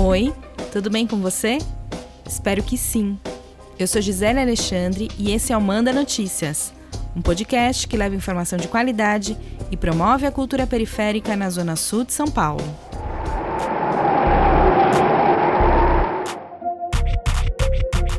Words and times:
Oi, 0.00 0.32
tudo 0.70 0.88
bem 0.88 1.08
com 1.08 1.16
você? 1.20 1.58
Espero 2.24 2.62
que 2.62 2.78
sim. 2.78 3.18
Eu 3.76 3.84
sou 3.88 4.00
Gisele 4.00 4.38
Alexandre 4.38 5.10
e 5.18 5.32
esse 5.32 5.52
é 5.52 5.56
o 5.56 5.60
Manda 5.60 5.92
Notícias, 5.92 6.72
um 7.16 7.20
podcast 7.20 7.88
que 7.88 7.96
leva 7.96 8.14
informação 8.14 8.56
de 8.56 8.68
qualidade 8.68 9.36
e 9.72 9.76
promove 9.76 10.24
a 10.24 10.30
cultura 10.30 10.68
periférica 10.68 11.34
na 11.34 11.50
Zona 11.50 11.74
Sul 11.74 12.04
de 12.04 12.12
São 12.12 12.28
Paulo. 12.28 12.62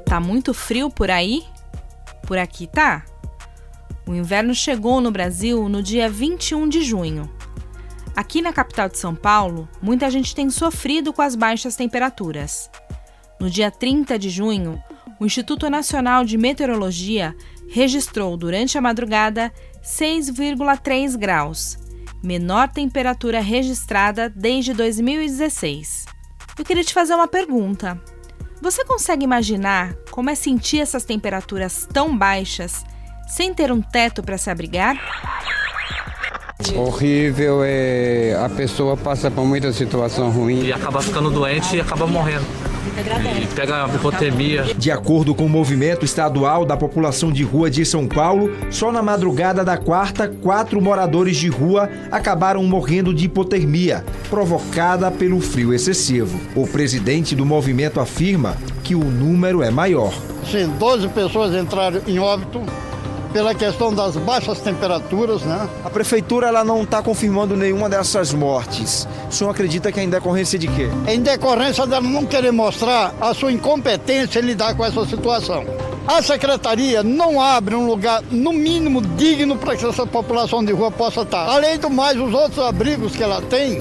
Tá 0.03 0.19
muito 0.19 0.53
frio 0.53 0.89
por 0.89 1.09
aí? 1.09 1.45
Por 2.23 2.37
aqui 2.37 2.67
tá. 2.67 3.05
O 4.05 4.13
inverno 4.13 4.53
chegou 4.53 4.99
no 4.99 5.11
Brasil 5.11 5.69
no 5.69 5.81
dia 5.81 6.09
21 6.09 6.67
de 6.67 6.81
junho. 6.81 7.38
Aqui 8.19 8.41
na 8.41 8.51
capital 8.51 8.89
de 8.89 8.97
São 8.97 9.15
Paulo, 9.15 9.65
muita 9.81 10.11
gente 10.11 10.35
tem 10.35 10.49
sofrido 10.49 11.13
com 11.13 11.21
as 11.21 11.35
baixas 11.35 11.77
temperaturas. 11.77 12.69
No 13.39 13.49
dia 13.49 13.71
30 13.71 14.19
de 14.19 14.29
junho, 14.29 14.77
o 15.17 15.25
Instituto 15.25 15.69
Nacional 15.69 16.25
de 16.25 16.37
Meteorologia 16.37 17.33
registrou 17.69 18.35
durante 18.35 18.77
a 18.77 18.81
madrugada 18.81 19.53
6,3 19.81 21.17
graus, 21.17 21.79
menor 22.21 22.67
temperatura 22.67 23.39
registrada 23.39 24.29
desde 24.29 24.73
2016. 24.73 26.05
Eu 26.57 26.65
queria 26.65 26.83
te 26.83 26.93
fazer 26.93 27.13
uma 27.13 27.25
pergunta. 27.25 27.97
Você 28.61 28.83
consegue 28.83 29.23
imaginar 29.23 29.95
como 30.11 30.29
é 30.29 30.35
sentir 30.35 30.81
essas 30.81 31.05
temperaturas 31.05 31.87
tão 31.89 32.17
baixas 32.17 32.83
sem 33.29 33.53
ter 33.53 33.71
um 33.71 33.81
teto 33.81 34.21
para 34.21 34.37
se 34.37 34.49
abrigar? 34.49 34.97
Horrível, 36.75 37.61
é, 37.63 38.37
a 38.43 38.49
pessoa 38.49 38.97
passa 38.97 39.31
por 39.31 39.45
muita 39.45 39.71
situação 39.71 40.29
ruim. 40.29 40.65
E 40.65 40.73
acaba 40.73 41.01
ficando 41.01 41.31
doente 41.31 41.75
e 41.75 41.81
acaba 41.81 42.05
morrendo. 42.05 42.45
E 43.41 43.47
pega 43.55 43.85
a 43.85 43.87
hipotermia. 43.87 44.73
De 44.77 44.91
acordo 44.91 45.33
com 45.33 45.45
o 45.45 45.49
Movimento 45.49 46.03
Estadual 46.03 46.65
da 46.65 46.75
População 46.75 47.31
de 47.31 47.43
Rua 47.43 47.69
de 47.69 47.85
São 47.85 48.07
Paulo, 48.07 48.51
só 48.69 48.91
na 48.91 49.01
madrugada 49.01 49.63
da 49.63 49.77
quarta, 49.77 50.27
quatro 50.27 50.81
moradores 50.81 51.37
de 51.37 51.47
rua 51.47 51.89
acabaram 52.11 52.63
morrendo 52.63 53.13
de 53.13 53.25
hipotermia, 53.25 54.03
provocada 54.29 55.09
pelo 55.09 55.39
frio 55.39 55.73
excessivo. 55.73 56.39
O 56.55 56.67
presidente 56.67 57.35
do 57.35 57.45
movimento 57.45 58.01
afirma 58.01 58.57
que 58.83 58.95
o 58.95 59.03
número 59.03 59.63
é 59.63 59.71
maior. 59.71 60.13
Sim, 60.49 60.67
12 60.77 61.07
pessoas 61.09 61.55
entraram 61.55 62.01
em 62.05 62.19
óbito 62.19 62.61
pela 63.31 63.53
questão 63.53 63.93
das 63.93 64.15
baixas 64.17 64.59
temperaturas, 64.59 65.41
né? 65.41 65.69
A 65.83 65.89
prefeitura 65.89 66.47
ela 66.47 66.63
não 66.63 66.83
está 66.83 67.01
confirmando 67.01 67.55
nenhuma 67.55 67.89
dessas 67.89 68.33
mortes. 68.33 69.07
O 69.29 69.33
senhor 69.33 69.51
acredita 69.51 69.91
que 69.91 69.99
é 69.99 70.03
em 70.03 70.09
decorrência 70.09 70.57
de 70.57 70.67
quê? 70.67 70.89
É 71.05 71.13
em 71.13 71.21
decorrência 71.21 71.85
dela 71.85 72.01
não 72.01 72.25
querer 72.25 72.51
mostrar 72.51 73.13
a 73.21 73.33
sua 73.33 73.51
incompetência 73.51 74.39
em 74.39 74.43
lidar 74.43 74.75
com 74.75 74.83
essa 74.83 75.05
situação. 75.05 75.63
A 76.07 76.23
secretaria 76.23 77.03
não 77.03 77.39
abre 77.39 77.75
um 77.75 77.85
lugar, 77.85 78.23
no 78.31 78.51
mínimo, 78.51 78.99
digno 78.99 79.55
para 79.55 79.75
que 79.75 79.85
essa 79.85 80.07
população 80.07 80.63
de 80.63 80.73
rua 80.73 80.89
possa 80.89 81.21
estar. 81.21 81.47
Além 81.47 81.77
do 81.77 81.89
mais, 81.89 82.19
os 82.19 82.33
outros 82.33 82.65
abrigos 82.65 83.15
que 83.15 83.21
ela 83.21 83.41
tem 83.43 83.79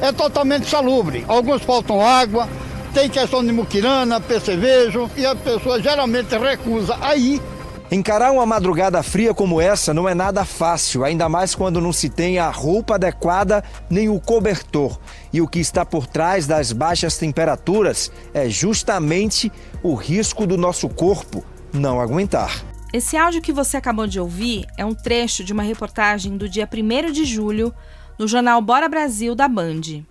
é 0.00 0.10
totalmente 0.10 0.68
salubre. 0.70 1.22
Alguns 1.28 1.62
faltam 1.62 2.00
água, 2.00 2.48
tem 2.94 3.10
questão 3.10 3.44
de 3.44 3.52
muquirana, 3.52 4.18
percevejo, 4.18 5.10
e 5.18 5.26
a 5.26 5.34
pessoa 5.34 5.80
geralmente 5.80 6.34
recusa 6.38 6.96
aí 7.02 7.42
Encarar 7.90 8.32
uma 8.32 8.44
madrugada 8.44 9.00
fria 9.00 9.32
como 9.32 9.60
essa 9.60 9.94
não 9.94 10.08
é 10.08 10.14
nada 10.14 10.44
fácil, 10.44 11.04
ainda 11.04 11.28
mais 11.28 11.54
quando 11.54 11.80
não 11.80 11.92
se 11.92 12.08
tem 12.08 12.36
a 12.36 12.50
roupa 12.50 12.96
adequada 12.96 13.62
nem 13.88 14.08
o 14.08 14.18
cobertor. 14.18 14.98
E 15.32 15.40
o 15.40 15.46
que 15.46 15.60
está 15.60 15.86
por 15.86 16.04
trás 16.04 16.48
das 16.48 16.72
baixas 16.72 17.16
temperaturas 17.16 18.10
é 18.34 18.48
justamente 18.48 19.52
o 19.84 19.94
risco 19.94 20.48
do 20.48 20.56
nosso 20.56 20.88
corpo 20.88 21.44
não 21.72 22.00
aguentar. 22.00 22.64
Esse 22.92 23.16
áudio 23.16 23.40
que 23.40 23.52
você 23.52 23.76
acabou 23.76 24.08
de 24.08 24.18
ouvir 24.18 24.66
é 24.76 24.84
um 24.84 24.94
trecho 24.94 25.44
de 25.44 25.52
uma 25.52 25.62
reportagem 25.62 26.36
do 26.36 26.48
dia 26.48 26.68
1 26.68 27.12
de 27.12 27.24
julho 27.24 27.72
no 28.18 28.26
jornal 28.26 28.60
Bora 28.60 28.88
Brasil 28.88 29.36
da 29.36 29.46
Band. 29.46 30.02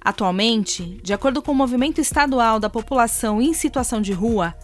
Atualmente, 0.00 0.98
de 1.04 1.12
acordo 1.12 1.40
com 1.40 1.52
o 1.52 1.54
Movimento 1.54 2.00
Estadual 2.00 2.58
da 2.58 2.70
População 2.70 3.40
em 3.40 3.52
Situação 3.52 4.00
de 4.00 4.12
Rua, 4.12 4.56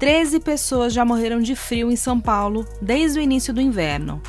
13 0.00 0.40
pessoas 0.40 0.94
já 0.94 1.04
morreram 1.04 1.42
de 1.42 1.54
frio 1.54 1.90
em 1.92 1.94
São 1.94 2.18
Paulo 2.18 2.66
desde 2.80 3.18
o 3.18 3.22
início 3.22 3.52
do 3.52 3.60
inverno. 3.60 4.22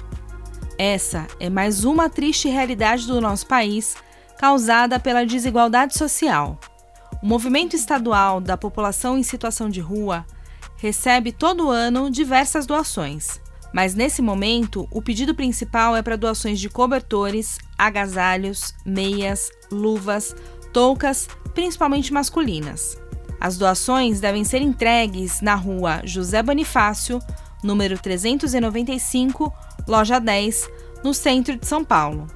Essa 0.77 1.27
é 1.39 1.49
mais 1.49 1.85
uma 1.85 2.09
triste 2.09 2.49
realidade 2.49 3.07
do 3.07 3.21
nosso 3.21 3.47
país 3.47 3.95
causada 4.37 4.99
pela 4.99 5.25
desigualdade 5.25 5.97
social. 5.97 6.59
O 7.23 7.25
Movimento 7.25 7.73
Estadual 7.73 8.41
da 8.41 8.57
População 8.57 9.17
em 9.17 9.23
Situação 9.23 9.69
de 9.69 9.79
Rua 9.79 10.25
recebe 10.75 11.31
todo 11.31 11.69
ano 11.69 12.09
diversas 12.11 12.65
doações, 12.65 13.39
mas 13.73 13.95
nesse 13.95 14.21
momento 14.21 14.89
o 14.91 15.01
pedido 15.01 15.33
principal 15.33 15.95
é 15.95 16.01
para 16.01 16.17
doações 16.17 16.59
de 16.59 16.67
cobertores, 16.67 17.57
agasalhos, 17.77 18.73
meias, 18.85 19.49
luvas, 19.71 20.35
toucas, 20.73 21.29
principalmente 21.53 22.11
masculinas. 22.11 22.97
As 23.41 23.57
doações 23.57 24.19
devem 24.19 24.44
ser 24.44 24.62
entregues 24.62 25.41
na 25.41 25.56
rua 25.56 26.02
José 26.03 26.44
Bonifácio, 26.44 27.19
número 27.63 27.97
395, 27.97 29.52
loja 29.88 30.19
10, 30.19 30.69
no 31.03 31.12
centro 31.12 31.57
de 31.57 31.66
São 31.66 31.84
Paulo. 31.84 32.28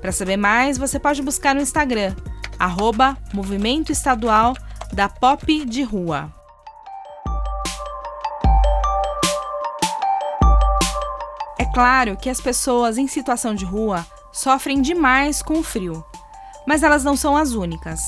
Para 0.00 0.12
saber 0.12 0.36
mais, 0.36 0.78
você 0.78 0.96
pode 1.00 1.20
buscar 1.22 1.56
no 1.56 1.60
Instagram, 1.60 2.14
arroba 2.56 3.18
Movimento 3.34 3.90
Estadual 3.90 4.54
da 4.92 5.08
Pop 5.08 5.64
de 5.64 5.82
Rua. 5.82 6.32
É 11.58 11.64
claro 11.74 12.16
que 12.16 12.30
as 12.30 12.40
pessoas 12.40 12.96
em 12.96 13.08
situação 13.08 13.56
de 13.56 13.64
rua 13.64 14.06
sofrem 14.32 14.80
demais 14.80 15.42
com 15.42 15.58
o 15.58 15.64
frio, 15.64 16.06
mas 16.64 16.84
elas 16.84 17.02
não 17.02 17.16
são 17.16 17.36
as 17.36 17.54
únicas. 17.54 18.00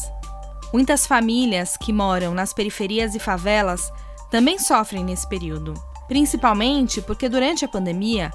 Muitas 0.72 1.04
famílias 1.04 1.76
que 1.76 1.92
moram 1.92 2.32
nas 2.32 2.52
periferias 2.52 3.14
e 3.14 3.18
favelas 3.18 3.92
também 4.30 4.58
sofrem 4.58 5.04
nesse 5.04 5.26
período, 5.26 5.74
principalmente 6.06 7.02
porque 7.02 7.28
durante 7.28 7.64
a 7.64 7.68
pandemia 7.68 8.30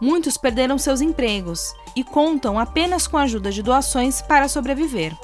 muitos 0.00 0.36
perderam 0.36 0.76
seus 0.76 1.00
empregos 1.00 1.74
e 1.96 2.04
contam 2.04 2.58
apenas 2.58 3.06
com 3.06 3.16
a 3.16 3.22
ajuda 3.22 3.50
de 3.50 3.62
doações 3.62 4.20
para 4.20 4.48
sobreviver. 4.48 5.16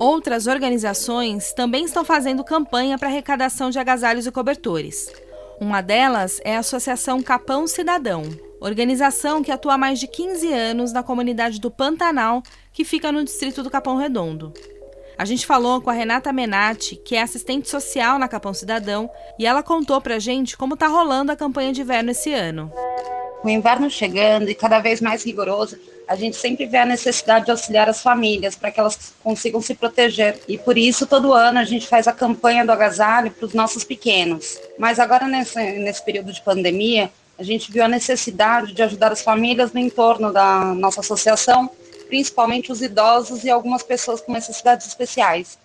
Outras 0.00 0.48
organizações 0.48 1.52
também 1.52 1.84
estão 1.84 2.04
fazendo 2.04 2.42
campanha 2.42 2.98
para 2.98 3.06
arrecadação 3.06 3.70
de 3.70 3.78
agasalhos 3.78 4.26
e 4.26 4.32
cobertores. 4.32 5.08
Uma 5.60 5.80
delas 5.80 6.40
é 6.44 6.56
a 6.56 6.60
Associação 6.60 7.22
Capão 7.22 7.66
Cidadão, 7.66 8.22
organização 8.60 9.42
que 9.42 9.52
atua 9.52 9.74
há 9.74 9.78
mais 9.78 10.00
de 10.00 10.06
15 10.06 10.52
anos 10.52 10.92
na 10.92 11.02
comunidade 11.02 11.60
do 11.60 11.70
Pantanal, 11.70 12.42
que 12.72 12.84
fica 12.84 13.12
no 13.12 13.24
distrito 13.24 13.62
do 13.62 13.70
Capão 13.70 13.96
Redondo. 13.96 14.52
A 15.16 15.24
gente 15.24 15.46
falou 15.46 15.80
com 15.80 15.90
a 15.90 15.92
Renata 15.92 16.32
Menati, 16.32 16.94
que 16.94 17.16
é 17.16 17.22
assistente 17.22 17.68
social 17.68 18.18
na 18.18 18.28
Capão 18.28 18.54
Cidadão, 18.54 19.10
e 19.36 19.46
ela 19.46 19.64
contou 19.64 20.00
pra 20.00 20.18
gente 20.18 20.56
como 20.56 20.76
tá 20.76 20.86
rolando 20.86 21.32
a 21.32 21.36
campanha 21.36 21.72
de 21.72 21.80
inverno 21.80 22.12
esse 22.12 22.32
ano. 22.32 22.72
O 23.42 23.48
inverno 23.48 23.90
chegando 23.90 24.48
e 24.48 24.54
cada 24.54 24.78
vez 24.78 25.00
mais 25.00 25.24
rigoroso, 25.24 25.76
a 26.06 26.16
gente 26.16 26.36
sempre 26.36 26.66
vê 26.66 26.78
a 26.78 26.86
necessidade 26.86 27.44
de 27.44 27.50
auxiliar 27.50 27.88
as 27.88 28.00
famílias 28.00 28.56
para 28.56 28.70
que 28.70 28.80
elas 28.80 29.12
consigam 29.22 29.60
se 29.60 29.74
proteger. 29.74 30.40
E 30.48 30.56
por 30.56 30.78
isso, 30.78 31.06
todo 31.06 31.32
ano, 31.32 31.58
a 31.58 31.64
gente 31.64 31.86
faz 31.86 32.08
a 32.08 32.12
campanha 32.12 32.64
do 32.64 32.72
agasalho 32.72 33.30
para 33.30 33.46
os 33.46 33.54
nossos 33.54 33.84
pequenos. 33.84 34.58
Mas 34.78 34.98
agora, 34.98 35.26
nesse, 35.26 35.60
nesse 35.78 36.04
período 36.04 36.32
de 36.32 36.40
pandemia, 36.40 37.10
a 37.38 37.42
gente 37.42 37.70
viu 37.70 37.84
a 37.84 37.88
necessidade 37.88 38.72
de 38.72 38.82
ajudar 38.82 39.12
as 39.12 39.22
famílias 39.22 39.72
no 39.72 39.78
entorno 39.78 40.32
da 40.32 40.74
nossa 40.74 41.00
associação, 41.00 41.70
principalmente 42.08 42.72
os 42.72 42.82
idosos 42.82 43.44
e 43.44 43.50
algumas 43.50 43.82
pessoas 43.82 44.20
com 44.20 44.32
necessidades 44.32 44.86
especiais. 44.86 45.56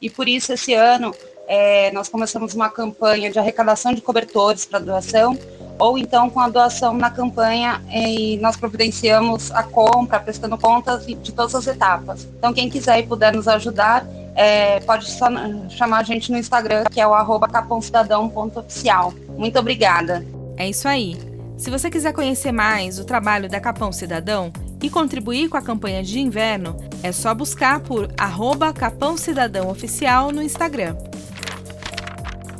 E 0.00 0.10
por 0.10 0.28
isso, 0.28 0.52
esse 0.52 0.74
ano, 0.74 1.14
é, 1.48 1.90
nós 1.92 2.08
começamos 2.08 2.54
uma 2.54 2.68
campanha 2.68 3.30
de 3.30 3.38
arrecadação 3.38 3.94
de 3.94 4.02
cobertores 4.02 4.66
para 4.66 4.78
doação 4.78 5.38
ou 5.78 5.96
então 5.96 6.28
com 6.28 6.38
a 6.38 6.48
doação 6.48 6.92
na 6.92 7.10
campanha 7.10 7.82
e 7.90 8.36
nós 8.38 8.56
providenciamos 8.56 9.50
a 9.52 9.62
compra, 9.62 10.20
prestando 10.20 10.58
contas 10.58 11.06
de 11.06 11.32
todas 11.32 11.54
as 11.54 11.66
etapas. 11.66 12.24
Então, 12.38 12.52
quem 12.52 12.68
quiser 12.68 12.98
e 12.98 13.02
puder 13.04 13.32
nos 13.32 13.48
ajudar, 13.48 14.06
é, 14.34 14.80
pode 14.80 15.10
só 15.10 15.26
chamar 15.70 16.00
a 16.00 16.02
gente 16.02 16.30
no 16.30 16.38
Instagram, 16.38 16.84
que 16.84 17.00
é 17.00 17.06
o 17.06 17.14
arroba 17.14 17.48
capãocidadão.oficial. 17.48 19.14
Muito 19.36 19.58
obrigada. 19.58 20.24
É 20.56 20.68
isso 20.68 20.86
aí. 20.86 21.16
Se 21.56 21.70
você 21.70 21.90
quiser 21.90 22.12
conhecer 22.12 22.52
mais 22.52 22.98
o 22.98 23.04
trabalho 23.04 23.48
da 23.48 23.60
Capão 23.60 23.92
Cidadão 23.92 24.52
e 24.82 24.90
contribuir 24.90 25.48
com 25.48 25.56
a 25.56 25.62
campanha 25.62 26.02
de 26.02 26.18
inverno, 26.18 26.76
é 27.02 27.12
só 27.12 27.34
buscar 27.34 27.80
por 27.80 28.12
arroba 28.18 28.72
Capão 28.72 29.16
Cidadão 29.16 29.68
Oficial 29.68 30.32
no 30.32 30.42
Instagram. 30.42 30.96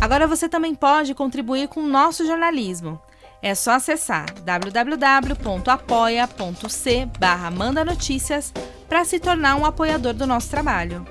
Agora 0.00 0.26
você 0.26 0.48
também 0.48 0.74
pode 0.74 1.14
contribuir 1.14 1.68
com 1.68 1.80
o 1.80 1.88
nosso 1.88 2.26
jornalismo. 2.26 3.00
É 3.42 3.54
só 3.54 3.72
acessar 3.72 4.26
www.apoia.c 4.44 5.38
barra 7.18 7.50
Manda 7.50 7.82
Notícias 7.84 8.52
para 8.86 9.02
se 9.04 9.18
tornar 9.18 9.56
um 9.56 9.64
apoiador 9.64 10.12
do 10.12 10.26
nosso 10.26 10.50
trabalho. 10.50 11.06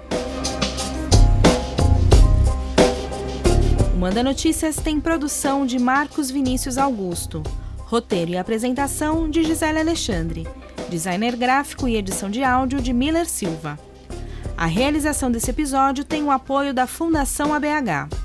O 3.94 3.98
Manda 3.98 4.22
Notícias 4.22 4.76
tem 4.76 5.02
produção 5.02 5.66
de 5.66 5.80
Marcos 5.80 6.30
Vinícius 6.30 6.78
Augusto. 6.78 7.42
Roteiro 7.80 8.30
e 8.32 8.38
apresentação 8.38 9.28
de 9.28 9.44
Gisele 9.44 9.80
Alexandre. 9.80 10.48
Designer 10.88 11.36
gráfico 11.36 11.88
e 11.88 11.96
edição 11.96 12.30
de 12.30 12.44
áudio 12.44 12.80
de 12.80 12.94
Miller 12.94 13.28
Silva. 13.28 13.80
A 14.56 14.68
realização 14.68 15.32
desse 15.32 15.50
episódio 15.50 16.04
tem 16.04 16.24
o 16.24 16.30
apoio 16.30 16.76
da 16.76 16.86
Fundação 16.86 17.52
ABH. 17.54 18.19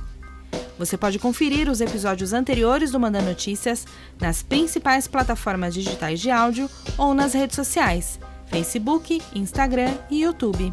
Você 0.79 0.97
pode 0.97 1.19
conferir 1.19 1.69
os 1.69 1.81
episódios 1.81 2.33
anteriores 2.33 2.91
do 2.91 2.99
Manda 2.99 3.23
Notícias 3.23 3.87
nas 4.21 4.43
principais 4.43 5.07
plataformas 5.07 5.73
digitais 5.73 6.21
de 6.21 6.31
áudio 6.31 6.69
ou 6.99 7.15
nas 7.15 7.33
redes 7.33 7.55
sociais, 7.55 8.19
Facebook, 8.47 9.23
Instagram 9.35 9.95
e 10.11 10.23
YouTube. 10.23 10.73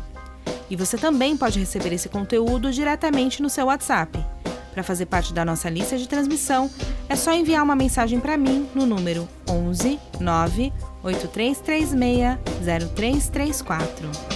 E 0.69 0.75
você 0.75 0.97
também 0.97 1.37
pode 1.37 1.59
receber 1.59 1.93
esse 1.93 2.09
conteúdo 2.09 2.71
diretamente 2.71 3.41
no 3.41 3.49
seu 3.49 3.67
WhatsApp. 3.67 4.25
Para 4.73 4.83
fazer 4.83 5.05
parte 5.05 5.33
da 5.33 5.43
nossa 5.43 5.69
lista 5.69 5.97
de 5.97 6.07
transmissão, 6.07 6.71
é 7.09 7.15
só 7.15 7.33
enviar 7.33 7.61
uma 7.61 7.75
mensagem 7.75 8.19
para 8.19 8.37
mim 8.37 8.69
no 8.73 8.85
número 8.85 9.27
11 9.47 9.99
9 10.19 10.73
8336 11.03 11.91
0334. 12.63 14.30